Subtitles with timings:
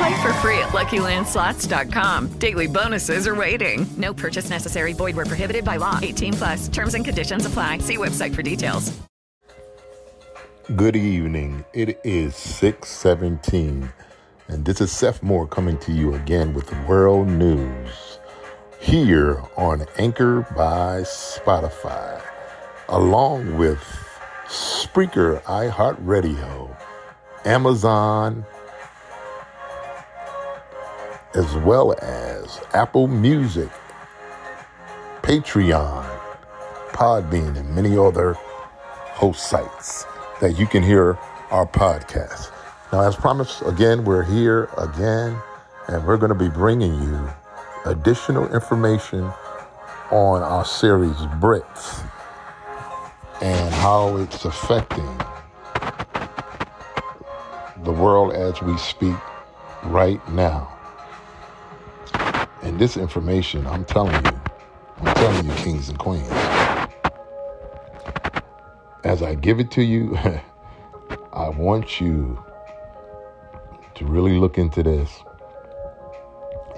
[0.00, 2.28] Play for free at LuckyLandSlots.com.
[2.38, 3.86] Daily bonuses are waiting.
[3.98, 4.94] No purchase necessary.
[4.94, 5.98] Void where prohibited by law.
[6.00, 6.68] 18 plus.
[6.68, 7.78] Terms and conditions apply.
[7.78, 8.98] See website for details.
[10.74, 11.66] Good evening.
[11.74, 13.92] It is 617,
[14.48, 18.20] and this is Seth Moore coming to you again with World News
[18.80, 22.22] here on Anchor by Spotify,
[22.88, 23.82] along with
[24.46, 26.74] Spreaker iHeartRadio,
[27.44, 28.46] Amazon,
[31.34, 33.70] as well as Apple Music,
[35.22, 36.04] Patreon,
[36.90, 40.04] Podbean, and many other host sites
[40.40, 41.16] that you can hear
[41.50, 42.50] our podcast.
[42.92, 45.36] Now, as promised, again, we're here again,
[45.86, 47.30] and we're going to be bringing you
[47.84, 49.30] additional information
[50.10, 52.04] on our series Brits
[53.40, 55.20] and how it's affecting
[57.84, 59.16] the world as we speak
[59.84, 60.79] right now.
[62.80, 64.40] This information, I'm telling you,
[65.02, 66.26] I'm telling you, kings and queens,
[69.04, 70.16] as I give it to you,
[71.34, 72.42] I want you
[73.96, 75.10] to really look into this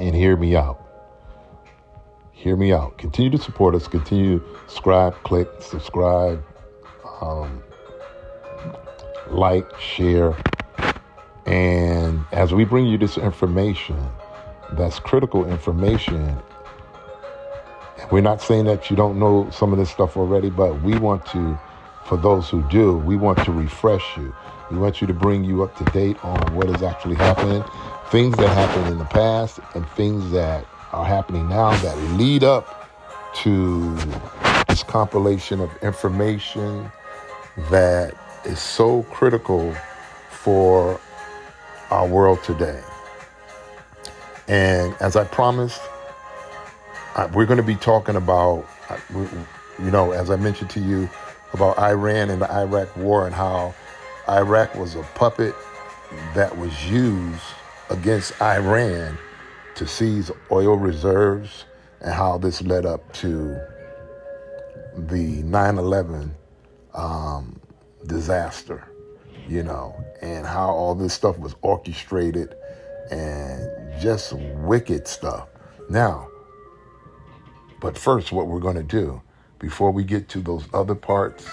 [0.00, 0.84] and hear me out.
[2.32, 2.98] Hear me out.
[2.98, 3.86] Continue to support us.
[3.86, 6.42] Continue to subscribe, click, subscribe,
[7.20, 7.62] um,
[9.30, 10.34] like, share.
[11.46, 14.04] And as we bring you this information,
[14.76, 16.38] that's critical information.
[18.10, 21.24] We're not saying that you don't know some of this stuff already, but we want
[21.26, 21.58] to,
[22.04, 24.34] for those who do, we want to refresh you.
[24.70, 27.62] We want you to bring you up to date on what is actually happening,
[28.10, 32.90] things that happened in the past, and things that are happening now that lead up
[33.34, 33.94] to
[34.68, 36.90] this compilation of information
[37.70, 39.74] that is so critical
[40.30, 41.00] for
[41.90, 42.82] our world today.
[44.48, 45.80] And as I promised,
[47.14, 48.66] I, we're going to be talking about,
[49.14, 51.08] you know, as I mentioned to you,
[51.52, 53.74] about Iran and the Iraq war and how
[54.28, 55.54] Iraq was a puppet
[56.34, 57.42] that was used
[57.90, 59.18] against Iran
[59.74, 61.64] to seize oil reserves
[62.00, 63.60] and how this led up to
[64.96, 66.34] the 9 11
[66.94, 67.60] um,
[68.06, 68.86] disaster,
[69.48, 72.54] you know, and how all this stuff was orchestrated
[73.10, 75.48] and just wicked stuff.
[75.88, 76.28] Now,
[77.80, 79.20] but first, what we're going to do
[79.58, 81.46] before we get to those other parts,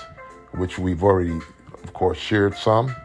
[0.52, 1.40] which we've already,
[1.84, 2.96] of course, shared some,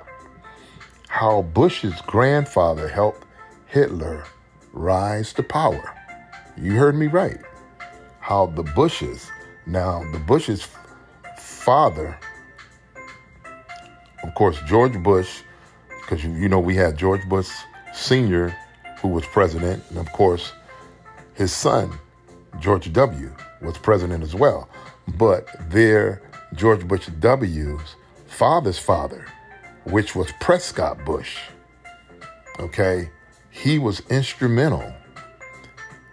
[1.08, 3.24] how Bush's grandfather helped
[3.66, 4.24] Hitler
[4.72, 5.94] rise to power.
[6.56, 7.38] You heard me right.
[8.20, 9.30] How the Bushes,
[9.66, 10.66] now the Bush's
[11.38, 12.18] father,
[14.22, 15.42] of course, George Bush,
[16.00, 17.50] because you know we had George Bush
[17.94, 18.56] Sr.,
[19.00, 20.52] who was president, and of course,
[21.34, 21.92] his son,
[22.60, 23.32] George W.,
[23.62, 24.68] was president as well.
[25.16, 26.22] But their
[26.54, 27.96] George Bush W.'s
[28.26, 29.26] father's father,
[29.84, 31.38] which was Prescott Bush,
[32.58, 33.10] okay,
[33.50, 34.92] he was instrumental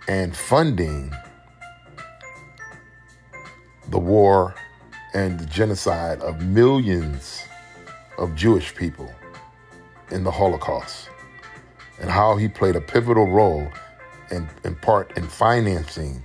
[0.08, 1.12] in funding
[3.90, 4.56] the war
[5.14, 7.44] and the genocide of millions
[8.18, 9.14] of Jewish people
[10.12, 11.11] in the Holocaust
[12.02, 13.68] and how he played a pivotal role
[14.32, 16.22] in, in part in financing.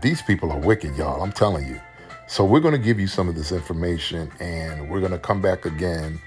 [0.00, 1.22] These people are wicked, y'all.
[1.22, 1.80] I'm telling you.
[2.28, 5.42] So we're going to give you some of this information and we're going to come
[5.42, 6.20] back again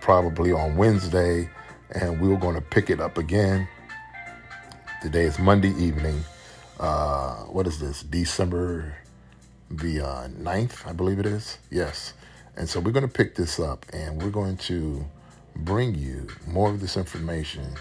[0.00, 1.48] probably on Wednesday
[1.90, 3.68] and we're going to pick it up again.
[5.00, 6.24] Today is Monday evening.
[6.78, 8.02] Uh, what is this?
[8.02, 8.96] December
[9.70, 11.58] the uh, 9th, I believe it is.
[11.70, 12.14] Yes.
[12.56, 15.04] And so we're going to pick this up and we're going to
[15.56, 17.74] bring you more of this information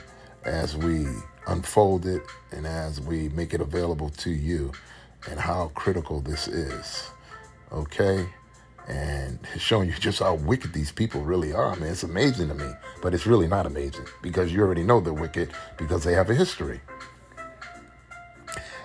[0.46, 1.06] as we
[1.48, 2.22] unfold it
[2.52, 4.72] and as we make it available to you
[5.30, 7.10] and how critical this is.
[7.72, 8.28] Okay?
[8.88, 11.72] and showing you just how wicked these people really are.
[11.72, 12.70] I mean, it's amazing to me,
[13.02, 16.36] but it's really not amazing because you already know they're wicked because they have a
[16.36, 16.82] history.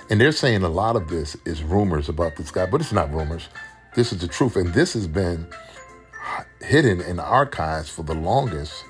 [0.08, 3.12] And they're saying a lot of this is rumors about this guy, but it's not
[3.12, 3.48] rumors.
[3.96, 4.54] This is the truth.
[4.54, 5.48] And this has been
[6.60, 8.84] hidden in the archives for the longest,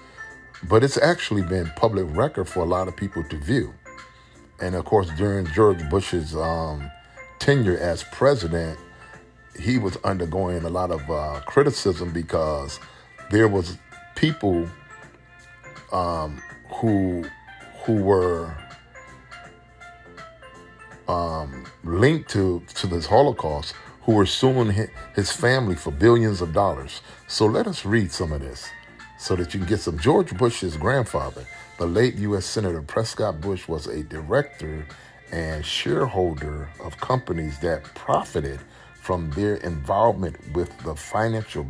[0.68, 3.74] but it's actually been public record for a lot of people to view.
[4.60, 6.90] And of course, during George Bush's um,
[7.38, 8.78] tenure as president,
[9.58, 12.80] he was undergoing a lot of uh, criticism because
[13.30, 13.76] there was
[14.14, 14.68] people
[15.92, 17.24] um, who
[17.84, 18.54] who were
[21.08, 23.74] um, linked to to this Holocaust
[24.06, 24.72] who were suing
[25.16, 27.02] his family for billions of dollars.
[27.26, 28.70] So let us read some of this
[29.18, 29.98] so that you can get some.
[29.98, 31.44] George Bush's grandfather,
[31.78, 32.46] the late U.S.
[32.46, 34.86] Senator Prescott Bush, was a director
[35.32, 38.60] and shareholder of companies that profited
[38.94, 41.66] from their involvement with the financial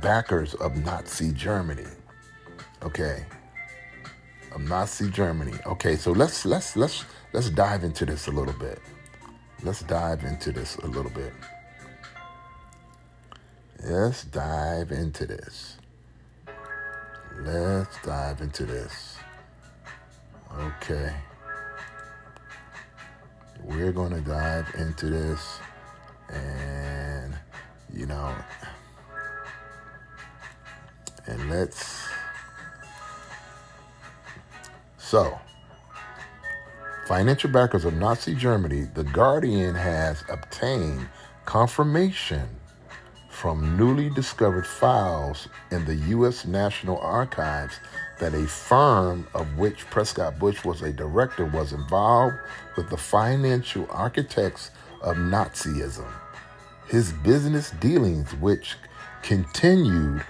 [0.00, 1.86] backers of Nazi Germany.
[2.82, 3.22] Okay.
[4.50, 5.52] Of Nazi Germany.
[5.66, 7.04] Okay, so let's let's let's
[7.34, 8.80] let's dive into this a little bit.
[9.64, 11.32] Let's dive into this a little bit.
[13.82, 15.78] Let's dive into this.
[17.40, 19.16] Let's dive into this.
[20.54, 21.14] Okay.
[23.62, 25.58] We're going to dive into this
[26.28, 27.34] and,
[27.90, 28.34] you know,
[31.26, 32.06] and let's.
[34.98, 35.38] So,
[37.06, 41.06] financial backers of Nazi Germany, The Guardian has obtained
[41.44, 42.48] confirmation
[43.28, 46.46] from newly discovered files in the U.S.
[46.46, 47.78] National Archives
[48.20, 52.36] that a firm of which Prescott Bush was a director was involved
[52.76, 54.70] with the financial architects
[55.02, 56.10] of Nazism.
[56.88, 58.76] His business dealings, which
[59.22, 60.24] continued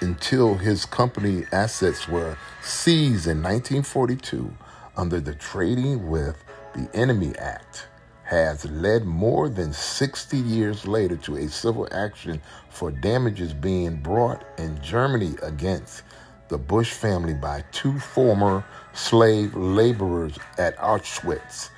[0.00, 4.54] until his company assets were seized in 1942
[4.96, 6.42] under the Trading with
[6.74, 7.86] the Enemy Act,
[8.24, 12.40] has led more than 60 years later to a civil action
[12.70, 16.02] for damages being brought in Germany against
[16.48, 21.70] the Bush family by two former slave laborers at Auschwitz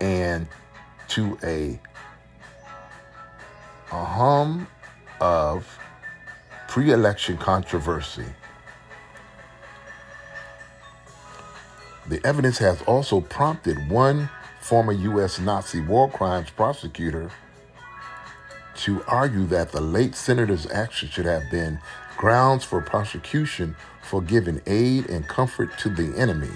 [0.00, 0.46] and
[1.08, 1.80] to a,
[3.92, 4.66] a hum
[5.20, 5.78] of
[6.68, 8.26] pre election controversy.
[12.06, 14.28] The evidence has also prompted one
[14.60, 15.40] former U.S.
[15.40, 17.30] Nazi war crimes prosecutor
[18.76, 21.78] to argue that the late senator's action should have been
[22.16, 26.50] grounds for prosecution for giving aid and comfort to the enemy.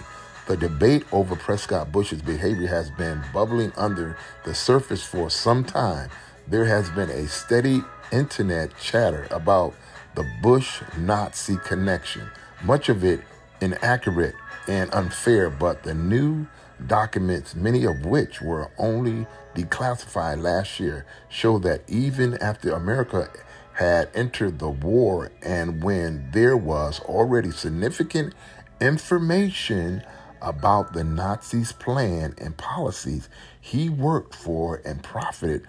[0.46, 6.10] The debate over Prescott Bush's behavior has been bubbling under the surface for some time.
[6.46, 9.74] There has been a steady internet chatter about
[10.14, 12.30] the Bush Nazi connection,
[12.64, 13.20] much of it
[13.60, 14.34] inaccurate
[14.68, 16.46] and unfair, but the new
[16.86, 23.28] documents, many of which were only declassified last year, show that even after America
[23.74, 28.34] had entered the war and when there was already significant
[28.80, 30.02] information
[30.40, 33.28] about the Nazis' plan and policies,
[33.60, 35.66] he worked for and profited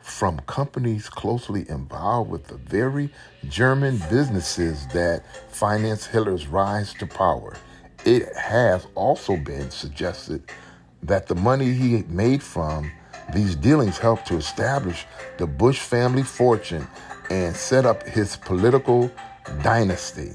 [0.00, 3.10] from companies closely involved with the very
[3.48, 7.56] German businesses that financed Hitler's rise to power.
[8.04, 10.42] It has also been suggested
[11.04, 12.90] that the money he made from
[13.32, 15.06] these dealings helped to establish
[15.38, 16.88] the Bush family fortune
[17.30, 19.08] and set up his political
[19.62, 20.32] dynasty.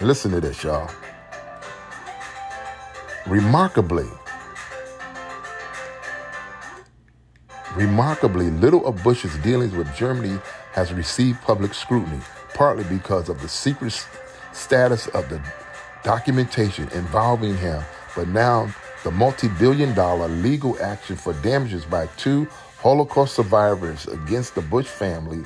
[0.00, 0.90] Listen to this, y'all.
[3.26, 4.08] Remarkably,
[7.76, 10.38] remarkably, little of Bush's dealings with Germany
[10.72, 12.20] has received public scrutiny,
[12.54, 13.92] partly because of the secret
[14.52, 15.42] status of the
[16.02, 17.82] documentation involving him,
[18.16, 18.72] but now
[19.04, 22.46] the multi billion dollar legal action for damages by two
[22.78, 25.44] Holocaust survivors against the Bush family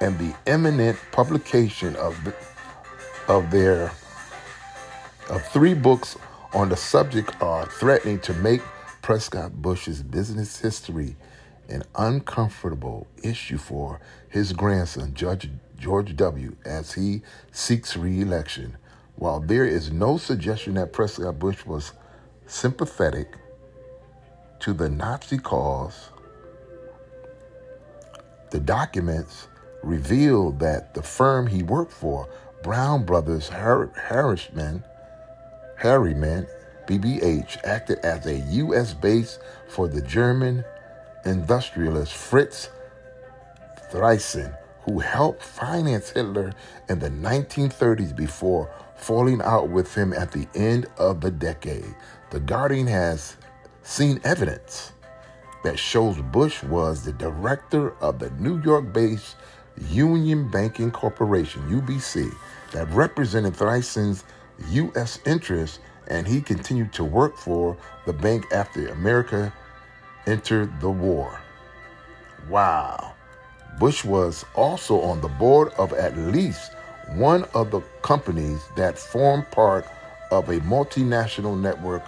[0.00, 2.34] and the imminent publication of, the,
[3.28, 3.92] of their
[5.30, 6.16] of three books
[6.52, 8.60] on the subject are threatening to make
[9.00, 11.16] Prescott Bush's business history
[11.68, 18.76] an uncomfortable issue for his grandson, Judge George W., as he seeks re-election.
[19.16, 21.92] While there is no suggestion that Prescott Bush was
[22.46, 23.36] sympathetic
[24.60, 26.10] to the Nazi cause,
[28.50, 29.48] the documents
[29.82, 32.28] revealed that the firm he worked for,
[32.62, 34.84] Brown Brothers Har- Harriman,
[35.78, 36.46] Harriman,
[36.86, 38.94] BBH, acted as a U.S.
[38.94, 39.38] base
[39.68, 40.64] for the German
[41.24, 42.70] industrialist Fritz
[43.90, 46.52] Thyssen, who helped finance Hitler
[46.88, 48.70] in the 1930s before
[49.02, 51.94] falling out with him at the end of the decade.
[52.30, 53.36] The Guardian has
[53.82, 54.92] seen evidence
[55.64, 59.36] that shows Bush was the director of the New York based
[59.88, 62.32] Union Banking Corporation, UBC,
[62.72, 64.24] that represented Thryson's
[64.70, 65.18] U.S.
[65.26, 65.78] interests,
[66.08, 69.52] and he continued to work for the bank after America
[70.26, 71.40] entered the war.
[72.48, 73.14] Wow.
[73.78, 76.72] Bush was also on the board of at least
[77.10, 79.86] one of the companies that formed part
[80.30, 82.02] of a multinational network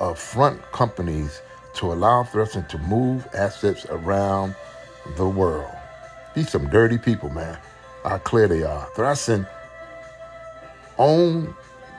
[0.00, 1.40] of front companies
[1.74, 4.54] to allow Thressen to move assets around
[5.16, 5.70] the world.
[6.34, 7.58] These some dirty people, man.
[8.04, 8.86] How clear they are.
[8.94, 9.48] Thressen
[10.98, 11.54] owned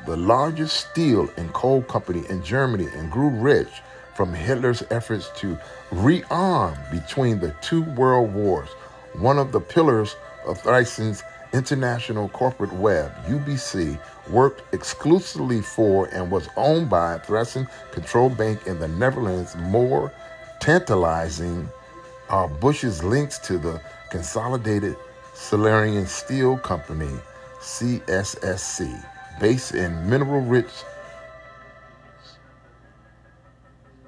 [0.06, 3.70] the largest steel and coal company in Germany and grew rich
[4.14, 5.58] from Hitler's efforts to
[5.92, 8.70] rearm between the two world wars.
[9.14, 11.24] One of the pillars of Thressen's
[11.54, 18.80] international corporate web, UBC, worked exclusively for and was owned by Thressen Control Bank in
[18.80, 19.56] the Netherlands.
[19.56, 20.12] More
[20.60, 21.70] tantalizing
[22.30, 24.96] are Bush's links to the Consolidated
[25.34, 27.12] Silesian Steel Company,
[27.60, 29.06] CSSC,
[29.40, 30.72] based in mineral rich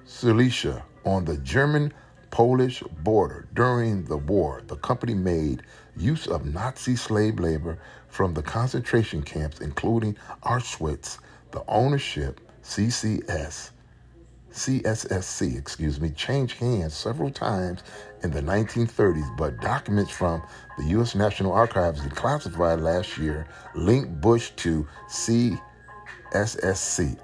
[0.06, 1.94] Silesia on the German
[2.32, 3.48] Polish border.
[3.54, 5.64] During the war, the company made
[5.98, 11.20] use of Nazi slave labor from the concentration camps, including Auschwitz.
[11.52, 13.72] The ownership, CCS,
[14.52, 17.84] CSSC, excuse me, changed hands several times
[18.24, 20.42] in the 1930s, but documents from
[20.78, 21.14] the U.S.
[21.16, 25.60] National Archives declassified last year link Bush to CSSC,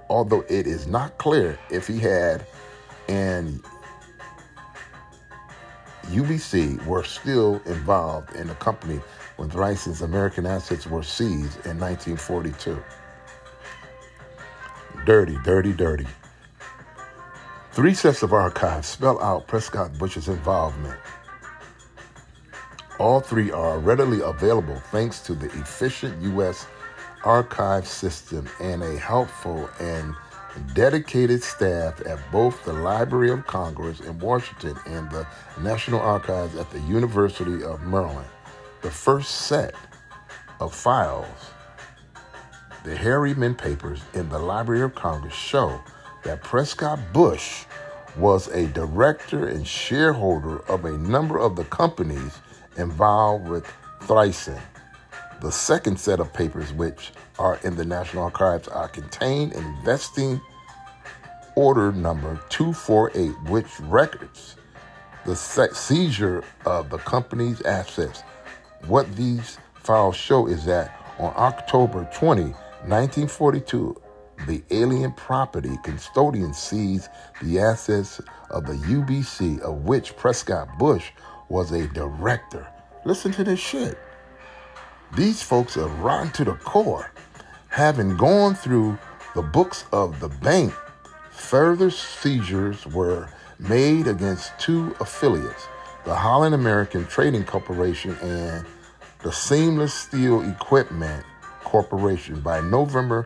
[0.09, 2.45] although it is not clear if he had
[3.07, 3.63] and
[6.07, 8.99] UBC were still involved in the company
[9.37, 12.83] when Thryson's American assets were seized in 1942.
[15.05, 16.07] Dirty, dirty, dirty.
[17.71, 20.99] Three sets of archives spell out Prescott Bush's involvement.
[22.99, 26.67] All three are readily available thanks to the efficient U.S.
[27.23, 30.13] archive system and a helpful and
[30.73, 35.25] dedicated staff at both the Library of Congress in Washington and the
[35.61, 38.27] National Archives at the University of Maryland.
[38.81, 39.75] The first set
[40.59, 41.25] of files,
[42.83, 45.79] the Harriman Papers in the Library of Congress, show
[46.23, 47.65] that Prescott Bush
[48.17, 52.39] was a director and shareholder of a number of the companies
[52.77, 53.65] involved with
[54.01, 54.59] Thryson.
[55.41, 57.11] The second set of papers, which
[57.41, 60.39] are in the National Archives, are contained in investing
[61.55, 64.57] order number 248, which records
[65.25, 68.21] the seizure of the company's assets.
[68.85, 73.99] What these files show is that on October 20, 1942,
[74.47, 77.09] the alien property custodian seized
[77.41, 78.21] the assets
[78.51, 81.09] of the UBC, of which Prescott Bush
[81.49, 82.67] was a director.
[83.03, 83.97] Listen to this shit.
[85.15, 87.11] These folks are rotten to the core.
[87.71, 88.97] Having gone through
[89.33, 90.73] the books of the bank,
[91.29, 95.67] further seizures were made against two affiliates,
[96.03, 98.65] the Holland American Trading Corporation and
[99.23, 101.25] the Seamless Steel Equipment
[101.63, 102.41] Corporation.
[102.41, 103.25] By November,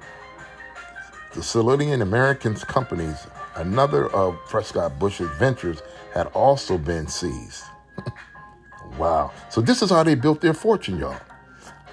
[1.34, 3.26] the Silesian Americans companies,
[3.56, 5.82] another of Prescott Bush's ventures,
[6.14, 7.64] had also been seized.
[9.00, 9.32] wow.
[9.50, 11.20] So this is how they built their fortune, y'all.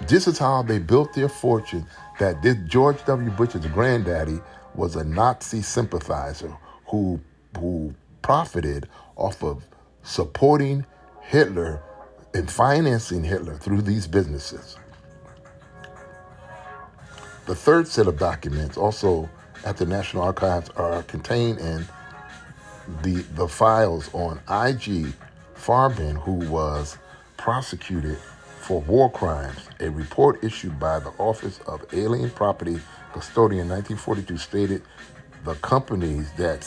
[0.02, 1.86] This is how they built their fortune
[2.22, 3.30] that this George W.
[3.32, 4.38] Bush's granddaddy
[4.76, 7.20] was a Nazi sympathizer who
[7.58, 9.64] who profited off of
[10.04, 10.86] supporting
[11.20, 11.82] Hitler
[12.32, 14.76] and financing Hitler through these businesses.
[17.46, 19.28] The third set of documents, also
[19.64, 21.84] at the National Archives, are contained in
[23.02, 25.12] the the files on I.G.
[25.56, 26.98] Farben, who was
[27.36, 28.18] prosecuted
[28.62, 29.68] for war crimes.
[29.80, 32.78] A report issued by the Office of Alien Property
[33.12, 34.82] Custodian in 1942 stated
[35.44, 36.64] the companies that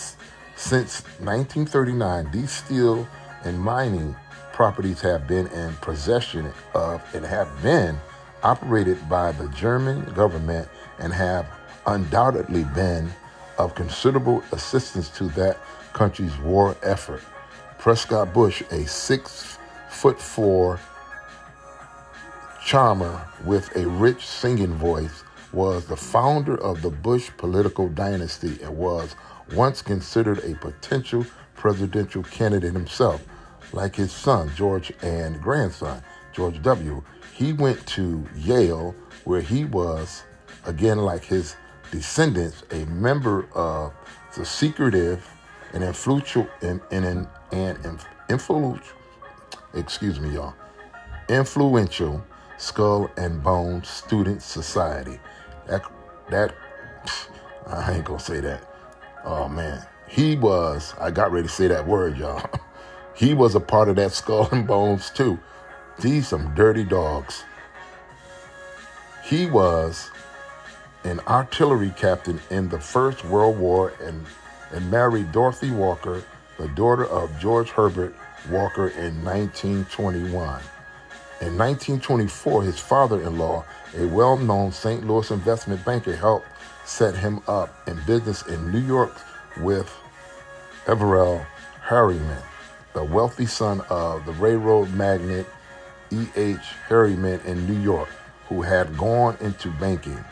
[0.58, 3.08] since 1939 these steel
[3.46, 4.16] and mining
[4.52, 7.98] properties have been in possession of and have been
[8.44, 10.68] operated by the German government
[11.00, 11.48] and have
[11.88, 13.10] undoubtedly been
[13.58, 15.58] of considerable assistance to that
[15.94, 17.22] country's war effort.
[17.80, 19.58] Prescott Bush, a six
[19.90, 20.80] foot four
[22.65, 28.75] charmer with a rich singing voice, was the founder of the Bush political dynasty and
[28.75, 29.15] was
[29.53, 33.24] once considered a potential presidential candidate himself,
[33.72, 36.01] like his son, George, and grandson,
[36.34, 37.03] George W.
[37.34, 38.95] He went to Yale,
[39.25, 40.24] where he was,
[40.65, 41.55] again, like his
[41.91, 43.93] descendants, a member of
[44.36, 45.25] the secretive
[45.74, 48.98] and influential and, and, and, influential,
[49.75, 50.55] excuse me, y'all,
[51.29, 52.25] influential
[52.58, 55.20] Skull and Bones Student Society.
[55.68, 55.84] That
[56.30, 56.56] that
[57.68, 58.64] I ain't gonna say that.
[59.24, 60.94] Oh man, he was.
[61.00, 62.50] I got ready to say that word, y'all.
[63.16, 65.40] He was a part of that Skull and Bones too.
[66.02, 67.46] These some dirty dogs.
[69.24, 70.12] He was
[71.06, 74.26] an artillery captain in the First World War and,
[74.72, 76.24] and married Dorothy Walker,
[76.58, 78.14] the daughter of George Herbert
[78.50, 80.62] Walker, in 1921.
[81.42, 83.65] In 1924, his father in law,
[83.98, 85.06] a well known St.
[85.06, 86.48] Louis investment banker, helped
[86.86, 89.13] set him up in business in New York
[89.58, 89.94] with
[90.88, 91.46] Averell
[91.82, 92.42] Harriman,
[92.94, 95.46] the wealthy son of the railroad magnate
[96.12, 96.60] E.H.
[96.88, 98.10] Harriman in New York,
[98.48, 100.24] who had gone into banking.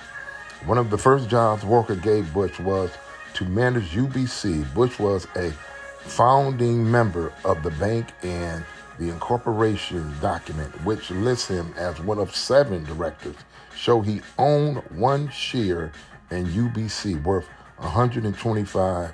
[0.66, 2.92] One of the first jobs Walker gave Bush was
[3.34, 4.74] to manage UBC.
[4.74, 5.52] Bush was a
[6.00, 8.64] founding member of the bank and
[9.00, 13.36] the incorporation document, which lists him as one of seven directors,
[13.76, 15.92] show he owned one share
[16.32, 17.48] in UBC worth
[17.78, 19.14] 125.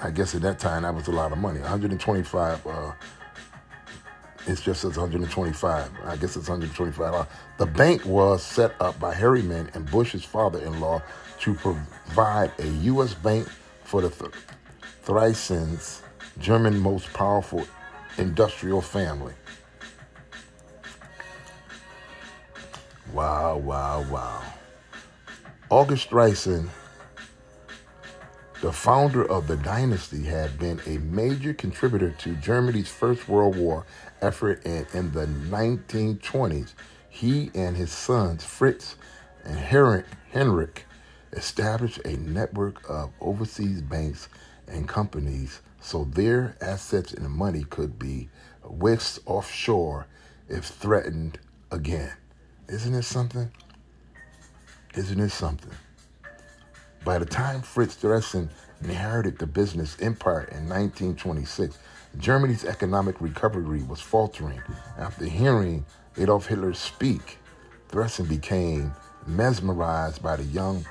[0.00, 1.60] I guess at that time that was a lot of money.
[1.60, 2.66] 125.
[2.66, 2.92] Uh,
[4.46, 5.90] it's just says 125.
[6.04, 7.26] I guess it's 125.
[7.58, 11.02] The bank was set up by Harriman and Bush's father-in-law
[11.40, 13.14] to provide a U.S.
[13.14, 13.48] bank
[13.84, 14.32] for the Th-
[16.38, 17.66] German most powerful
[18.18, 19.34] industrial family.
[23.12, 24.42] Wow, wow, wow.
[25.68, 26.68] August Thyssen,
[28.60, 33.84] the founder of the dynasty, had been a major contributor to Germany's First World War
[34.20, 36.74] effort, and in the 1920s,
[37.08, 38.96] he and his sons, Fritz
[39.44, 40.86] and Henrik,
[41.32, 44.28] established a network of overseas banks
[44.68, 48.28] and companies so their assets and money could be
[48.64, 50.06] whisked offshore
[50.48, 51.38] if threatened
[51.70, 52.12] again.
[52.68, 53.50] Isn't it something?
[54.94, 55.72] Isn't it something?
[57.04, 58.48] By the time Fritz Thyssen
[58.80, 61.76] inherited the business empire in 1926,
[62.18, 64.62] Germany's economic recovery was faltering.
[64.98, 65.84] After hearing
[66.16, 67.38] Adolf Hitler speak,
[67.88, 68.92] Thyssen became
[69.26, 70.86] mesmerized by the young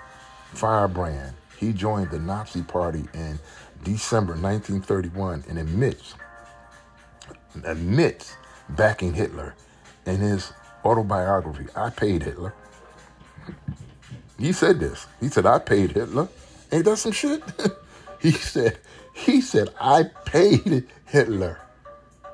[0.54, 1.34] firebrand.
[1.58, 3.40] He joined the Nazi Party in
[3.84, 6.16] December 1931 and admits,
[7.64, 8.36] admits
[8.70, 9.56] backing Hitler
[10.06, 12.54] in his autobiography, I Paid Hitler.
[14.38, 15.06] He said this.
[15.20, 16.28] He said, I paid Hitler.
[16.72, 17.44] Ain't that some shit?
[18.20, 18.80] he said,
[19.14, 21.60] he said, I paid Hitler.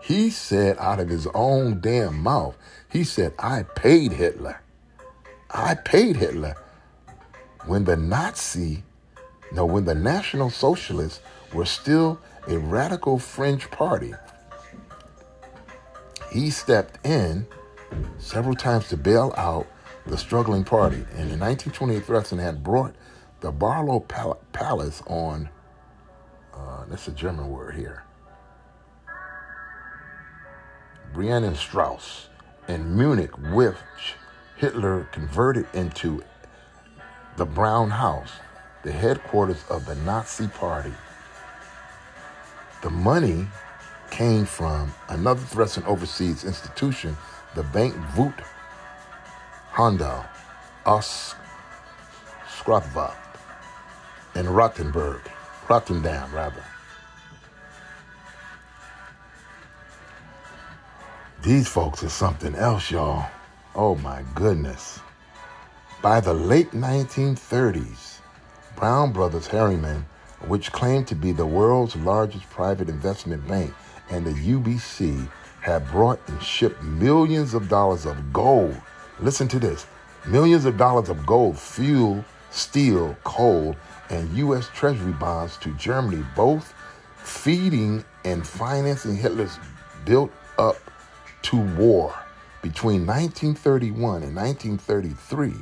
[0.01, 2.57] He said out of his own damn mouth,
[2.89, 4.61] he said, I paid Hitler.
[5.51, 6.55] I paid Hitler.
[7.65, 8.83] When the Nazi,
[9.51, 11.19] no, when the National Socialists
[11.53, 14.13] were still a radical fringe party,
[16.31, 17.47] he stepped in
[18.17, 19.67] several times to bail out
[20.05, 21.05] the struggling party.
[21.11, 22.95] And in 1928, Thyssen had brought
[23.41, 25.49] the Barlow Pal- Palace on,
[26.53, 28.03] uh, that's a German word here,
[31.13, 32.27] Brienne Strauss
[32.67, 33.75] in Munich, which
[34.57, 36.23] Hitler converted into
[37.37, 38.31] the Brown House,
[38.83, 40.93] the headquarters of the Nazi Party.
[42.81, 43.47] The money
[44.11, 47.17] came from another Thyssen overseas institution,
[47.55, 48.33] the Bank Voot
[49.71, 50.25] Handel,
[50.85, 51.35] Os
[52.47, 53.13] Skrapva,
[54.35, 55.21] and Rottenburg,
[55.69, 56.63] Rotterdam rather.
[61.43, 63.25] These folks are something else, y'all.
[63.75, 64.99] Oh my goodness.
[66.01, 68.19] By the late 1930s,
[68.75, 70.05] Brown Brothers Harriman,
[70.45, 73.73] which claimed to be the world's largest private investment bank,
[74.09, 75.29] and the UBC
[75.61, 78.79] had brought and shipped millions of dollars of gold
[79.19, 79.87] Listen to this
[80.27, 83.75] millions of dollars of gold, fuel, steel, coal,
[84.09, 84.69] and U.S.
[84.75, 86.73] Treasury bonds to Germany, both
[87.17, 89.57] feeding and financing Hitler's
[90.05, 90.77] built up
[91.43, 92.13] to war.
[92.61, 95.53] Between 1931 and 1933,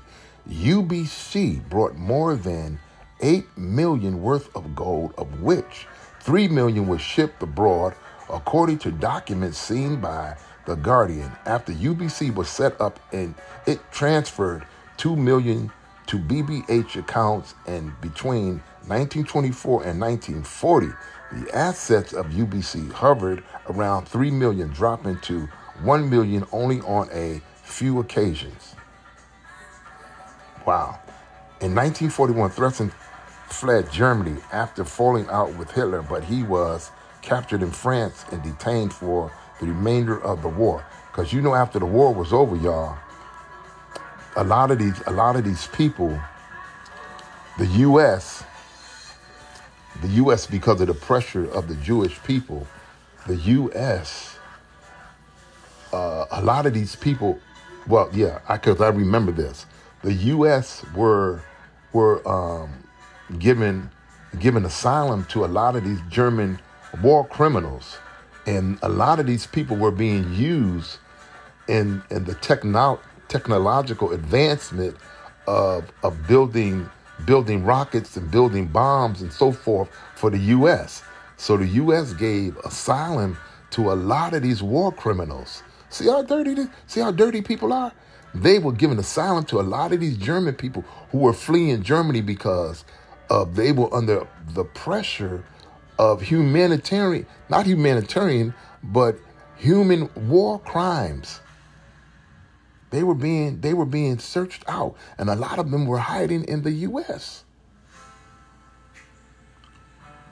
[0.49, 2.79] UBC brought more than
[3.21, 5.87] 8 million worth of gold, of which
[6.21, 7.93] 3 million was shipped abroad,
[8.29, 13.35] according to documents seen by the Guardian, after UBC was set up and
[13.67, 14.65] it transferred
[14.97, 15.71] 2 million
[16.07, 20.87] to BBH accounts and between 1924 and 1940,
[21.31, 25.47] the assets of UBC hovered around 3 million, dropping to
[25.83, 28.75] 1 million only on a few occasions.
[30.65, 30.99] Wow.
[31.65, 32.91] In 1941, Theresen
[33.47, 36.91] fled Germany after falling out with Hitler, but he was
[37.23, 40.85] captured in France and detained for the remainder of the war.
[41.07, 42.95] Because you know, after the war was over, y'all,
[44.35, 46.21] a lot of these, a lot of these people,
[47.57, 48.43] the U.S.,
[50.03, 50.45] the U.S.
[50.45, 52.67] because of the pressure of the Jewish people,
[53.25, 54.37] the U.S.
[55.91, 57.39] Uh, a lot of these people,
[57.87, 59.65] well, yeah, because I, I remember this.
[60.03, 60.85] The U.S.
[60.93, 61.41] were
[61.95, 62.69] were um,
[63.39, 63.89] given
[64.39, 66.59] given asylum to a lot of these German
[67.01, 67.97] war criminals,
[68.45, 70.97] and a lot of these people were being used
[71.69, 74.97] in in the techno- technological advancement
[75.47, 76.89] of of building
[77.25, 81.01] building rockets and building bombs and so forth for the U.S.
[81.37, 82.13] So the U.S.
[82.13, 83.37] gave asylum
[83.71, 85.63] to a lot of these war criminals.
[85.89, 87.93] See how dirty this, see how dirty people are.
[88.35, 92.19] They were giving asylum to a lot of these German people who were fleeing Germany
[92.19, 92.83] because
[93.29, 95.45] of they were under the pressure
[95.97, 99.17] of humanitarian, not humanitarian, but
[99.55, 101.39] human war crimes.
[102.89, 106.43] They were being they were being searched out, and a lot of them were hiding
[106.43, 107.45] in the U.S.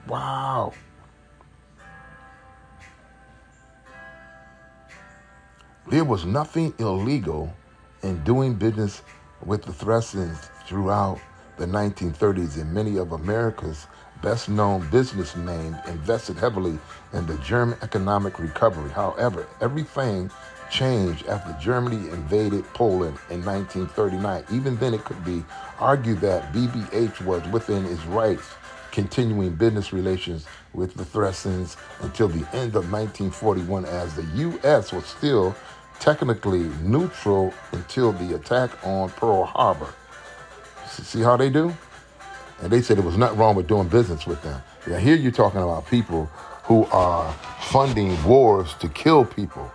[0.09, 0.73] Wow.
[5.87, 7.53] There was nothing illegal
[8.03, 9.01] in doing business
[9.45, 11.19] with the Theresens throughout
[11.57, 13.87] the 1930s, and many of America's
[14.21, 16.77] best known businessmen invested heavily
[17.13, 18.89] in the German economic recovery.
[18.89, 20.31] However, everything
[20.71, 24.45] changed after Germany invaded Poland in 1939.
[24.51, 25.43] Even then, it could be
[25.79, 28.49] argued that BBH was within its rights,
[28.91, 34.91] continuing business relations with the Theresens until the end of 1941, as the U.S.
[34.91, 35.55] was still
[35.99, 39.93] technically neutral until the attack on Pearl Harbor.
[40.87, 41.73] See how they do?
[42.61, 44.61] And they said there was nothing wrong with doing business with them.
[44.87, 46.25] Yeah, here you're talking about people
[46.63, 49.69] who are funding wars to kill people.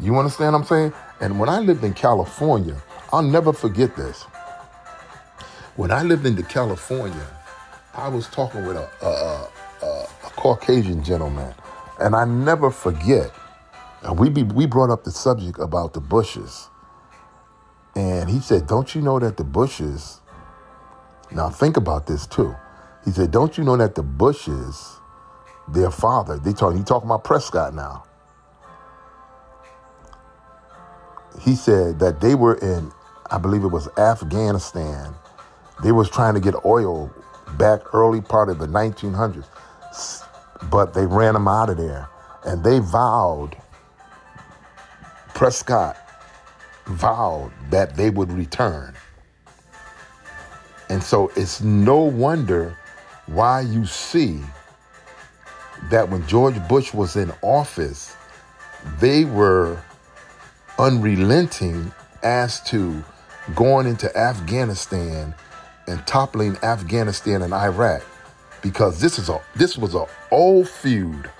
[0.00, 0.92] You understand what I'm saying?
[1.20, 2.76] And when I lived in California,
[3.12, 4.24] I'll never forget this.
[5.76, 7.26] When I lived in California,
[7.94, 9.48] I was talking with a, a,
[9.82, 11.54] a, a Caucasian gentleman,
[12.00, 13.30] and I never forget.
[14.04, 16.68] And we be, we brought up the subject about the Bushes,
[17.96, 20.20] and he said, "Don't you know that the Bushes?"
[21.30, 22.54] Now think about this too.
[23.04, 25.00] He said, "Don't you know that the Bushes,
[25.68, 28.04] their father, they talking, you talking about Prescott now."
[31.40, 32.92] He said that they were in,
[33.30, 35.14] I believe it was Afghanistan.
[35.82, 37.10] They was trying to get oil
[37.58, 39.46] back early part of the 1900s,
[40.70, 42.08] but they ran them out of there,
[42.44, 43.56] and they vowed.
[45.34, 45.96] Prescott
[46.86, 48.94] vowed that they would return.
[50.88, 52.78] And so it's no wonder
[53.26, 54.40] why you see
[55.90, 58.16] that when George Bush was in office,
[59.00, 59.80] they were
[60.78, 61.92] unrelenting
[62.22, 63.04] as to
[63.54, 65.34] going into Afghanistan
[65.86, 68.02] and toppling Afghanistan and Iraq
[68.62, 71.30] because this is a this was an old feud.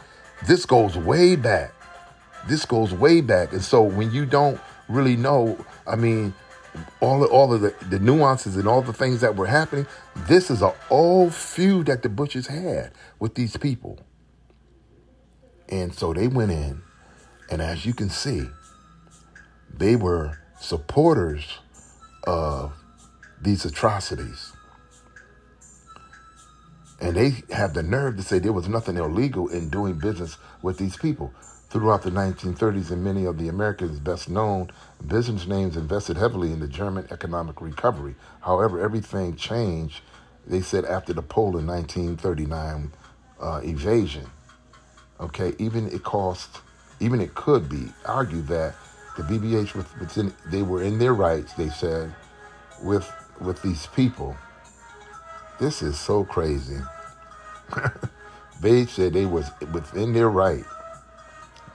[0.47, 1.74] This goes way back.
[2.49, 3.53] This goes way back.
[3.53, 6.35] And so when you don't really know, I mean,
[7.01, 9.87] all of, all of the, the nuances and all the things that were happening,
[10.27, 13.99] this is an old feud that the Bushes had with these people.
[15.69, 16.83] And so they went in,
[17.51, 18.47] and as you can see,
[19.73, 21.59] they were supporters
[22.25, 22.73] of
[23.41, 24.53] these atrocities.
[27.01, 30.79] And they have the nerve to say there was nothing illegal in doing business with
[30.79, 31.33] these people.
[31.75, 34.71] Throughout the 1930s, and many of the Americans' best known
[35.05, 38.15] business names invested heavily in the German economic recovery.
[38.43, 40.01] However, everything changed,
[40.47, 42.93] they said, after the Poland 1939
[43.41, 43.61] uh.
[45.21, 46.61] Okay, even it cost,
[47.01, 48.77] even it could be argued that
[49.17, 51.55] the BBH was within, they were in their rights.
[51.55, 52.15] They said,
[52.85, 54.37] with with these people.
[55.59, 56.79] This is so crazy.
[58.61, 60.65] they said they was within their right,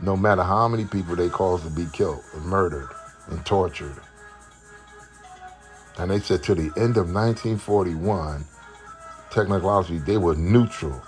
[0.02, 2.90] no matter how many people they caused to be killed and murdered
[3.30, 3.96] and tortured.
[5.98, 8.46] And they said to the end of 1941,
[9.32, 11.02] technologically they were neutral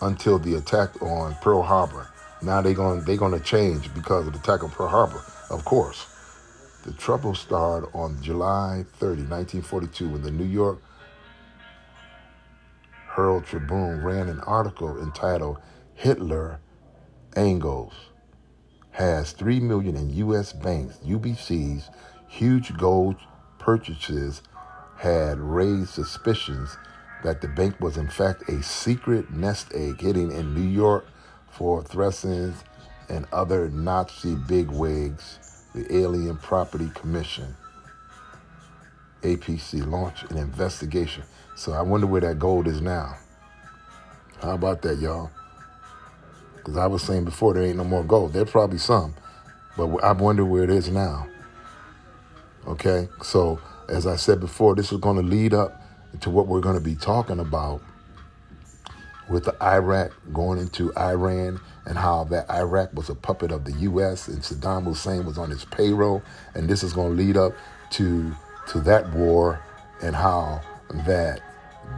[0.00, 2.08] until the attack on Pearl Harbor.
[2.40, 5.64] Now they're going they're going to change because of the attack on Pearl Harbor, of
[5.64, 6.06] course.
[6.84, 10.82] The trouble started on July 30, 1942, when the New York
[13.14, 15.58] Herald Tribune ran an article entitled
[15.94, 16.58] Hitler
[17.36, 17.92] Angles
[18.92, 21.90] has 3 million in US banks, UBC's
[22.28, 23.16] huge gold
[23.58, 24.42] purchases
[24.96, 26.76] had raised suspicions
[27.24, 31.06] that the bank was in fact a secret nest egg hidden in New York
[31.50, 32.54] for Thresins
[33.08, 35.38] and other Nazi bigwigs.
[35.74, 37.56] The Alien Property Commission,
[39.22, 41.22] APC, launched an investigation.
[41.56, 43.16] So I wonder where that gold is now.
[44.42, 45.30] How about that, y'all?
[46.62, 48.32] Because I was saying before there ain't no more gold.
[48.32, 49.14] There probably some,
[49.76, 51.26] but I wonder where it is now.
[52.66, 55.82] Okay, so as I said before, this is going to lead up
[56.20, 57.82] to what we're going to be talking about
[59.28, 63.72] with the Iraq going into Iran and how that Iraq was a puppet of the
[63.80, 64.28] U.S.
[64.28, 66.22] and Saddam Hussein was on his payroll,
[66.54, 67.52] and this is going to lead up
[67.92, 68.32] to
[68.68, 69.60] to that war
[70.02, 70.60] and how
[71.06, 71.40] that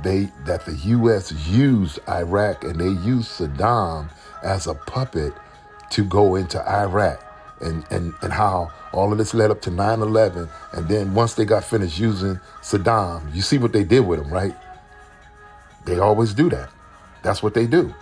[0.03, 1.33] they that the U.S.
[1.49, 4.11] used Iraq and they used Saddam
[4.43, 5.33] as a puppet
[5.91, 7.25] to go into Iraq
[7.61, 10.49] and, and, and how all of this led up to 9 11.
[10.73, 14.31] And then once they got finished using Saddam, you see what they did with him,
[14.31, 14.55] right?
[15.87, 16.71] They always do that.
[17.23, 17.95] That's what they do.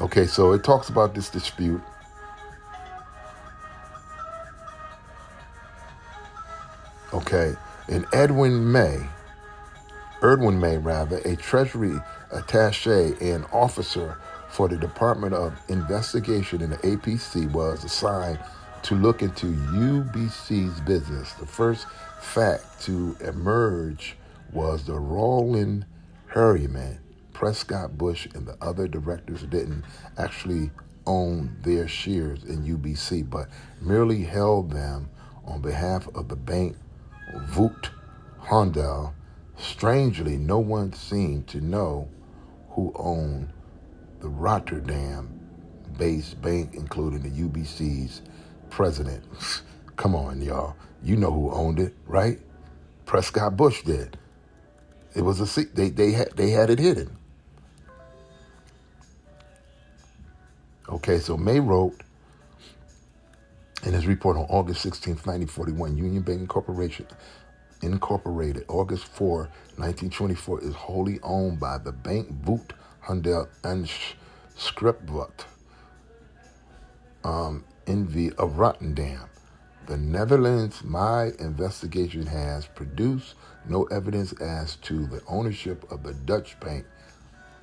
[0.00, 1.80] Okay, so it talks about this dispute.
[7.12, 7.54] Okay,
[7.88, 9.06] and Edwin May,
[10.24, 12.00] Erdwin May rather, a Treasury
[12.32, 14.16] attaché and officer
[14.48, 18.38] for the Department of Investigation in the APC was assigned
[18.84, 21.34] to look into UBC's business.
[21.34, 21.86] The first
[22.22, 24.16] fact to emerge
[24.50, 25.84] was the Roland
[26.28, 27.00] Harriman,
[27.34, 29.84] Prescott Bush, and the other directors didn't
[30.16, 30.70] actually
[31.04, 33.50] own their shares in UBC, but
[33.82, 35.10] merely held them
[35.44, 36.78] on behalf of the bank
[37.48, 37.90] Voot
[38.38, 39.12] Hondel.
[39.56, 42.08] Strangely, no one seemed to know
[42.70, 43.52] who owned
[44.20, 45.40] the Rotterdam
[45.96, 48.22] based bank, including the UBC's
[48.70, 49.24] president.
[49.96, 50.74] Come on, y'all.
[51.02, 52.40] You know who owned it, right?
[53.06, 54.18] Prescott Bush did.
[55.14, 57.16] It was a they they had they had it hidden.
[60.88, 61.94] Okay, so May wrote
[63.84, 67.06] in his report on August 16, 1941, Union Bank Corporation
[67.84, 69.40] Incorporated, August 4,
[69.76, 73.90] 1924, is wholly owned by the Bank Boot Handel and
[74.56, 75.44] Scriptwat
[77.24, 79.28] um, the of Rotterdam.
[79.86, 83.34] The Netherlands, my investigation has produced
[83.68, 86.86] no evidence as to the ownership of the Dutch bank.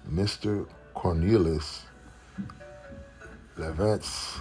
[0.08, 0.68] Mr.
[0.96, 1.82] Cornelis
[3.58, 4.38] Levens,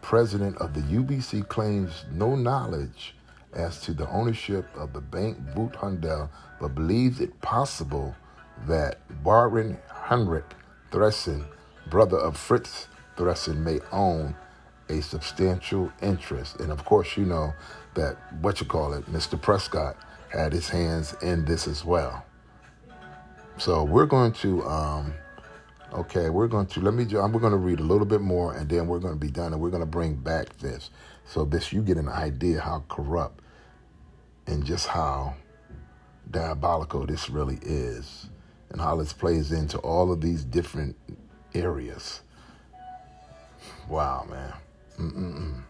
[0.00, 3.16] president of the UBC, claims no knowledge
[3.54, 8.14] as to the ownership of the bank Voet Handel, but believes it possible
[8.66, 10.54] that Baron Heinrich
[10.90, 11.44] Thressen,
[11.88, 14.34] brother of Fritz Thressen, may own
[14.88, 16.60] a substantial interest.
[16.60, 17.52] And of course, you know
[17.94, 19.40] that what you call it, Mr.
[19.40, 19.96] Prescott
[20.30, 22.24] had his hands in this as well.
[23.56, 25.14] So we're going to, um,
[25.92, 27.04] okay, we're going to let me.
[27.04, 29.52] We're going to read a little bit more, and then we're going to be done,
[29.52, 30.90] and we're going to bring back this,
[31.24, 33.43] so this you get an idea how corrupt
[34.46, 35.34] and just how
[36.30, 38.28] diabolical this really is,
[38.70, 40.96] and how this plays into all of these different
[41.54, 42.20] areas.
[43.88, 44.52] Wow, man.
[44.98, 45.62] Mm-mm-mm.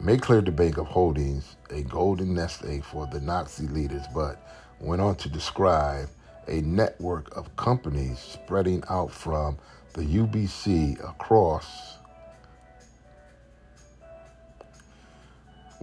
[0.00, 4.44] May cleared the Bank of Holdings a golden nest egg for the Nazi leaders, but
[4.80, 6.08] went on to describe
[6.48, 9.58] a network of companies spreading out from
[9.92, 11.98] the UBC across,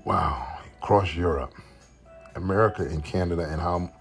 [0.03, 1.53] wow, across Europe,
[2.36, 3.92] America, and Canada, and how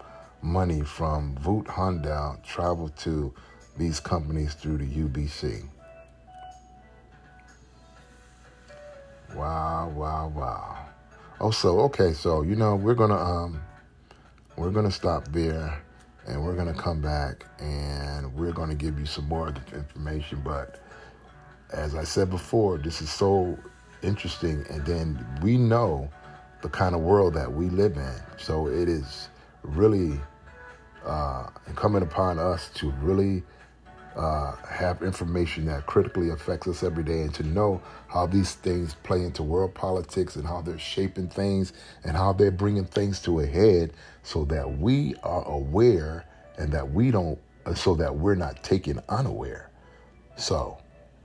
[0.43, 3.35] money from Voot Handel traveled to
[3.77, 5.69] these companies through the UBC.
[9.35, 10.87] Wow, wow, wow.
[11.41, 13.61] Oh, so okay, so you know we're gonna um
[14.57, 15.81] we're gonna stop there
[16.27, 20.41] and we're gonna come back and we're gonna give you some more information.
[20.45, 20.81] But
[21.73, 23.57] as I said before, this is so
[24.03, 26.11] interesting, and then we know
[26.62, 28.14] the kind of world that we live in.
[28.38, 29.29] So it is
[29.62, 30.21] really
[31.05, 33.42] uh, incumbent upon us to really
[34.16, 38.94] uh, have information that critically affects us every day and to know how these things
[39.05, 41.73] play into world politics and how they're shaping things
[42.05, 43.92] and how they're bringing things to a head
[44.25, 46.27] so that we are aware
[46.59, 49.71] and that we don't, uh, so that we're not taken unaware.
[50.37, 50.79] So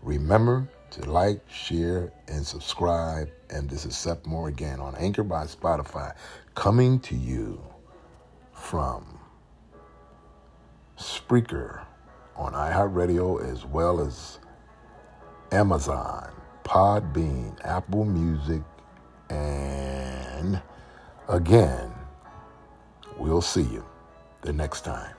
[0.04, 3.30] remember to like, share, and subscribe.
[3.54, 6.16] And this is Seth Moore again on Anchor by Spotify,
[6.56, 7.64] coming to you
[8.52, 9.20] from
[10.98, 11.86] Spreaker
[12.36, 14.40] on iHeartRadio as well as
[15.52, 18.64] Amazon Podbean, Apple Music,
[19.30, 20.60] and
[21.30, 21.94] again,
[23.20, 23.86] we'll see you
[24.42, 25.14] the next time.